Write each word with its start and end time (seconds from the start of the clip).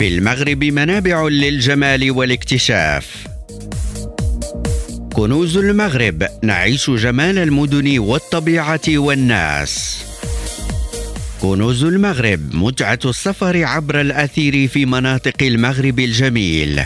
في 0.00 0.08
المغرب 0.08 0.64
منابع 0.64 1.28
للجمال 1.28 2.10
والاكتشاف. 2.10 3.26
كنوز 5.12 5.56
المغرب 5.56 6.26
نعيش 6.42 6.90
جمال 6.90 7.38
المدن 7.38 7.98
والطبيعة 7.98 8.80
والناس. 8.88 10.04
كنوز 11.42 11.84
المغرب 11.84 12.54
متعة 12.54 12.98
السفر 13.04 13.64
عبر 13.64 14.00
الأثير 14.00 14.68
في 14.68 14.86
مناطق 14.86 15.42
المغرب 15.42 15.98
الجميل. 15.98 16.82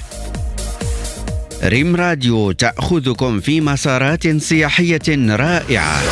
ريم 1.65 1.97
راديو 1.97 2.53
تأخذكم 2.53 3.41
في 3.41 3.61
مسارات 3.61 4.37
سياحية 4.37 5.37
رائعة. 5.37 6.03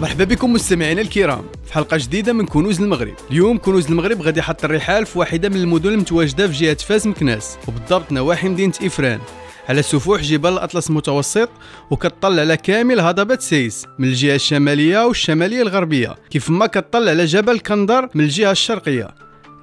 مرحبا 0.00 0.24
بكم 0.24 0.52
مستمعينا 0.52 1.00
الكرام. 1.00 1.44
في 1.66 1.72
حلقة 1.72 1.96
جديدة 1.96 2.32
من 2.32 2.46
كنوز 2.46 2.80
المغرب. 2.80 3.14
اليوم 3.30 3.58
كنوز 3.58 3.86
المغرب 3.86 4.22
غادي 4.22 4.40
يحط 4.40 4.64
الرحال 4.64 5.06
في 5.06 5.18
واحدة 5.18 5.48
من 5.48 5.56
المدن 5.56 5.88
المتواجدة 5.88 6.48
في 6.48 6.52
جهة 6.52 6.74
فاس 6.74 7.06
مكناس 7.06 7.58
وبالضبط 7.68 8.12
نواحي 8.12 8.48
مدينة 8.48 8.72
إفران. 8.82 9.20
على 9.68 9.82
سفوح 9.82 10.22
جبال 10.22 10.52
الأطلس 10.52 10.90
المتوسط 10.90 11.48
وكتطل 11.90 12.40
على 12.40 12.56
كامل 12.56 13.00
هضبة 13.00 13.38
سايس 13.40 13.86
من 13.98 14.08
الجهة 14.08 14.34
الشمالية 14.34 15.06
والشمالية 15.06 15.62
الغربية 15.62 16.14
كيف 16.30 16.50
ما 16.50 16.66
كتطل 16.66 17.08
على 17.08 17.24
جبل 17.24 17.58
كندر 17.58 18.08
من 18.14 18.24
الجهة 18.24 18.50
الشرقية. 18.50 19.08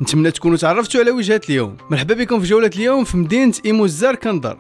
نتمنى 0.02 0.32
تكونوا 0.32 0.58
تعرفتوا 0.58 1.02
على 1.02 1.12
وجهات 1.12 1.50
اليوم. 1.50 1.78
مرحبا 1.92 2.14
بكم 2.14 2.40
في 2.40 2.48
جولة 2.48 2.72
اليوم 2.76 3.04
في 3.04 3.18
مدينة 3.18 3.54
إيموزار 3.66 4.16
كندر. 4.16 4.58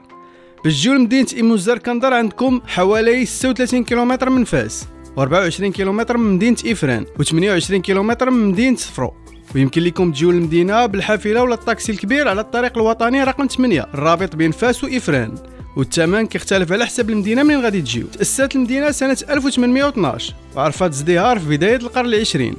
باش 0.63 0.73
تجيو 0.73 0.93
لمدينه 0.93 1.27
إيموزار 1.33 1.77
كندر 1.77 2.13
عندكم 2.13 2.61
حوالي 2.67 3.25
36 3.25 3.83
كيلومتر 3.83 4.29
من 4.29 4.43
فاس 4.43 4.85
و24 5.17 5.65
كيلومتر 5.65 6.17
من 6.17 6.35
مدينة 6.35 6.57
إفران 6.65 7.05
و28 7.05 7.75
كيلومتر 7.75 8.29
من 8.29 8.47
مدينة 8.47 8.77
صفرو. 8.77 9.13
ويمكن 9.55 9.81
لكم 9.81 10.11
تجيو 10.11 10.31
للمدينة 10.31 10.85
بالحافلة 10.85 11.43
ولا 11.43 11.53
الطاكسي 11.53 11.91
الكبير 11.91 12.27
على 12.27 12.41
الطريق 12.41 12.77
الوطني 12.77 13.23
رقم 13.23 13.47
8 13.47 13.87
الرابط 13.93 14.35
بين 14.35 14.51
فاس 14.51 14.83
وإفران. 14.83 15.35
والثمن 15.77 16.25
كيختلف 16.25 16.71
على 16.71 16.85
حسب 16.85 17.09
المدينة 17.09 17.43
منين 17.43 17.61
غادي 17.61 17.81
تجيو. 17.81 18.07
تأسست 18.07 18.55
المدينة 18.55 18.91
سنة 18.91 19.17
1812 19.29 20.33
وعرفت 20.55 20.89
ازدهار 20.89 21.39
في 21.39 21.45
بداية 21.45 21.75
القرن 21.75 22.05
العشرين 22.05 22.55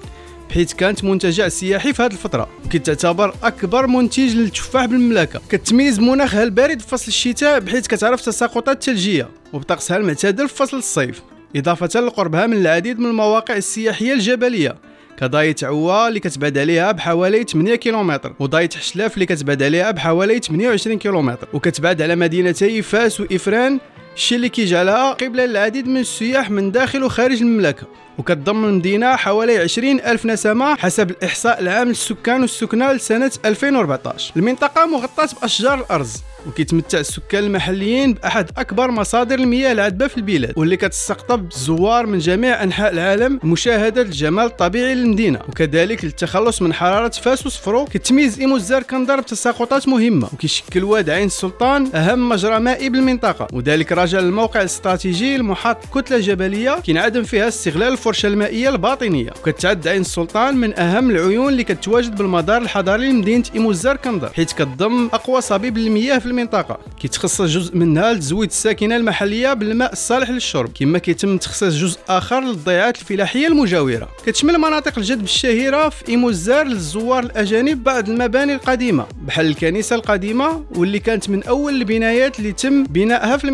حيث 0.51 0.73
كانت 0.73 1.05
منتجع 1.05 1.49
سياحي 1.49 1.93
في 1.93 2.03
هذه 2.03 2.13
الفترة. 2.13 2.49
وكتعتبر 2.67 3.35
أكبر 3.43 3.87
منتج 3.87 4.37
للتفاح 4.37 4.85
بالمملكة. 4.85 5.41
كتميز 5.49 6.01
مناخها 6.01 6.43
البارد 6.43 6.81
في 6.81 6.89
فصل 6.89 7.09
الشتاء 7.09 7.61
بحيث 7.61 7.87
كتعرف 7.87 8.21
تساقطات 8.21 8.89
الثلجية 8.89 9.29
وبطقسها 9.53 9.97
المعتدل 9.97 10.49
في 10.49 10.55
فصل 10.55 10.77
الصيف. 10.77 11.23
إضافة 11.57 12.01
لقربها 12.01 12.47
من 12.47 12.57
العديد 12.57 12.99
من 12.99 13.07
المواقع 13.07 13.57
السياحية 13.57 14.13
الجبلية. 14.13 14.77
كضاية 15.17 15.57
عوا 15.63 16.09
اللي 16.09 16.21
كتبعد 16.21 16.59
عليها 16.59 16.93
بحوالي 16.93 17.43
8 17.43 17.75
كيلومتر 17.75 18.35
وضاية 18.39 18.71
حشلاف 18.77 19.15
اللي 19.15 19.27
كتبعد 19.27 19.63
عليها 19.63 19.91
بحوالي 19.91 20.39
28 20.39 20.99
كيلومتر. 20.99 21.49
وكتبعد 21.53 22.03
على 22.03 22.17
مدينتي 22.17 22.83
فاس 22.83 23.21
وإفران 23.21 23.79
الشيء 24.17 24.37
اللي 24.37 24.49
كيجعلها 24.49 25.13
قبلة 25.13 25.47
للعديد 25.47 25.89
من 25.89 26.01
السياح 26.01 26.51
من 26.51 26.73
داخل 26.73 27.05
وخارج 27.05 27.43
المملكة 27.43 27.87
وكتضم 28.19 28.65
المدينة 28.65 29.17
حوالي 29.17 29.59
20 29.59 30.01
ألف 30.01 30.27
نسمة 30.27 30.75
حسب 30.75 31.11
الإحصاء 31.11 31.61
العام 31.61 31.89
للسكان 31.89 32.41
والسكنى 32.41 32.93
لسنة 32.93 33.31
2014 33.45 34.33
المنطقة 34.37 34.87
مغطاة 34.87 35.29
بأشجار 35.41 35.79
الأرز 35.81 36.23
وكيتمتع 36.47 36.99
السكان 36.99 37.45
المحليين 37.45 38.13
بأحد 38.15 38.51
أكبر 38.57 38.91
مصادر 38.91 39.39
المياه 39.39 39.73
العذبة 39.73 40.07
في 40.07 40.17
البلاد 40.17 40.53
واللي 40.57 40.77
كتستقطب 40.77 41.49
الزوار 41.53 42.07
من 42.07 42.19
جميع 42.19 42.63
أنحاء 42.63 42.93
العالم 42.93 43.41
لمشاهده 43.45 44.03
الجمال 44.03 44.45
الطبيعي 44.45 44.95
للمدينة. 44.95 45.41
وكذلك 45.49 46.05
للتخلص 46.05 46.63
من 46.63 46.73
حرارة 46.75 47.09
فاس 47.09 47.47
وصفرو 47.47 47.85
كتميز 47.85 48.41
ايموزار 48.41 48.83
كندر 48.83 49.21
بتساقطات 49.21 49.89
مهمة 49.89 50.29
وكيشكل 50.33 50.85
واد 50.85 51.11
عين 51.11 51.27
السلطان 51.27 51.91
أهم 51.95 52.29
مجرى 52.29 52.59
مائي 52.59 52.89
بالمنطقة. 52.89 53.49
وذلك 53.53 53.93
راجع 54.05 54.21
للموقع 54.21 54.61
الاستراتيجي 54.61 55.37
المحاط 55.37 55.77
كتلة 55.95 56.19
جبلية 56.19 56.81
كينعدم 56.81 57.23
فيها 57.23 57.49
استغلال 57.49 57.93
الفرشة 57.93 58.27
المائية 58.27 58.69
الباطنية. 58.69 59.31
وكتعد 59.31 59.89
عين 59.89 60.01
السلطان 60.01 60.57
من 60.57 60.79
أهم 60.79 61.11
العيون 61.11 61.49
اللي 61.49 61.65
كتواجد 61.65 62.17
بالمدار 62.17 62.63
الحضاري 62.63 63.09
لمدينة 63.09 63.45
ايموزار 63.55 63.97
كندر 63.97 64.31
حيث 64.35 64.53
كتضم 64.53 65.07
أقوى 65.13 65.41
صبيب 65.41 65.79
للمياه 65.79 66.19
في 66.19 66.27
المنطقة. 66.27 66.79
كيتخصص 67.01 67.43
جزء 67.43 67.77
منها 67.77 68.13
لتزويد 68.13 68.49
الساكنة 68.49 68.97
المحلية 68.97 69.53
بالماء 69.53 69.93
الصالح 69.93 70.31
للشرب. 70.31 70.71
كما 70.75 70.99
كيتم 70.99 71.39
تخصيص 71.39 71.75
جزء 71.75 71.99
آخر 72.09 72.41
للضيعات 72.41 72.99
الفلاحية 72.99 73.47
المجاورة. 73.47 74.09
كتشمل 74.27 74.59
مناطق 74.59 74.99
الجذب 74.99 75.25
الشهيره 75.25 75.89
في 75.89 76.09
ايموزار 76.09 76.67
للزوار 76.67 77.23
الأجانب 77.25 77.85
بعض 77.85 78.09
المباني 78.09 78.55
القديمة. 78.55 79.07
بحال 79.23 79.47
الكنيسة 79.47 79.97
القديمة 79.97 80.65
واللي 80.75 80.99
كانت 80.99 81.31
من 81.31 81.43
أول 81.43 81.75
البنايات 81.75 82.39
اللي 82.39 82.53
تم 82.53 82.85
بنائها 82.85 83.37
في 83.37 83.45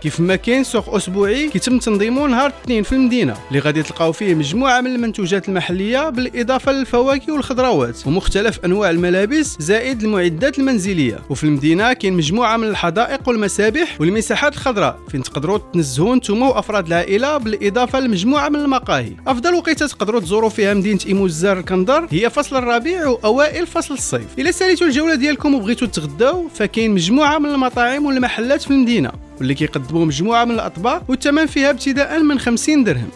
كيف 0.00 0.20
ما 0.20 0.36
كاين 0.36 0.64
سوق 0.64 0.94
أسبوعي 0.94 1.48
كيتم 1.48 1.78
تنظيمه 1.78 2.26
نهار 2.26 2.50
الاثنين 2.50 2.82
في 2.82 2.92
المدينة 2.92 3.36
اللي 3.48 3.58
غادي 3.58 3.82
تلقاو 3.82 4.12
فيه 4.12 4.34
مجموعة 4.34 4.80
من 4.80 4.94
المنتوجات 4.94 5.48
المحلية 5.48 6.10
بالإضافة 6.10 6.72
للفواكه 6.72 7.32
والخضروات 7.32 8.06
ومختلف 8.06 8.60
أنواع 8.64 8.90
الملابس 8.90 9.56
زائد 9.60 10.02
المعدات 10.02 10.58
المنزلية. 10.58 11.18
وفي 11.30 11.44
المدينة 11.44 11.92
كاين 11.92 12.12
مجموعة 12.12 12.56
من 12.56 12.68
الحدائق 12.68 13.28
والمسابح 13.28 14.00
والمساحات 14.00 14.52
الخضراء 14.52 14.98
فين 15.10 15.22
تقدروا 15.22 15.58
تنزهوا 15.72 16.16
نتوما 16.16 16.48
وأفراد 16.48 16.86
العائلة 16.86 17.36
بالإضافة 17.36 18.00
لمجموعة 18.00 18.48
من 18.48 18.56
المقاهي. 18.56 19.12
أفضل 19.26 19.54
وقيتة 19.54 19.86
تقدروا 19.86 20.20
تزوروا 20.20 20.50
فيها 20.50 20.74
مدينة 20.74 21.00
ايموزار 21.06 21.58
الكندر 21.58 22.06
هي 22.10 22.30
فصل 22.30 22.56
الربيع 22.56 23.06
وأوائل 23.06 23.66
فصل 23.66 23.94
الصيف. 23.94 24.26
إلا 24.38 24.50
ساليتوا 24.50 24.86
الجولة 24.86 25.14
ديالكم 25.14 25.54
وبغيتوا 25.54 25.88
تغداو 25.88 26.48
فكاين 26.54 26.90
مجموعة 26.90 27.38
من 27.38 27.50
المطاعم 27.50 28.06
والمحلات 28.06 28.62
في 28.62 28.70
المدينة. 28.70 29.27
واللي 29.38 29.54
كيقدموا 29.54 30.04
مجموعة 30.04 30.44
من 30.44 30.54
الأطباق 30.54 31.02
والثمن 31.08 31.46
فيها 31.46 31.70
ابتداء 31.70 32.22
من 32.22 32.38
50 32.38 32.84
درهم. 32.84 33.08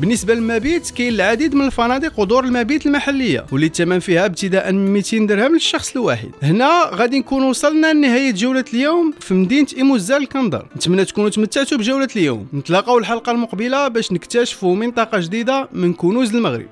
بالنسبة 0.00 0.34
للمبيت 0.34 0.90
كاين 0.90 1.14
العديد 1.14 1.54
من 1.54 1.66
الفنادق 1.66 2.20
ودور 2.20 2.44
المبيت 2.44 2.86
المحلية 2.86 3.46
واللي 3.52 3.66
الثمن 3.66 3.98
فيها 3.98 4.26
ابتداء 4.26 4.72
من 4.72 4.92
200 4.92 5.26
درهم 5.26 5.54
للشخص 5.54 5.96
الواحد. 5.96 6.30
هنا 6.42 6.90
غادي 6.92 7.18
نكون 7.18 7.42
وصلنا 7.42 7.92
لنهاية 7.92 8.30
جولة 8.30 8.64
اليوم 8.74 9.14
في 9.20 9.34
مدينة 9.34 9.66
إيموزال 9.76 10.22
الكندر. 10.22 10.66
نتمنى 10.76 11.04
تكونوا 11.04 11.30
تمتعتوا 11.30 11.78
بجولة 11.78 12.08
اليوم. 12.16 12.46
نتلاقاو 12.54 12.98
الحلقة 12.98 13.32
المقبلة 13.32 13.88
باش 13.88 14.12
نكتشفوا 14.12 14.76
منطقة 14.76 15.20
جديدة 15.20 15.68
من 15.72 15.92
كنوز 15.92 16.34
المغرب. 16.34 16.66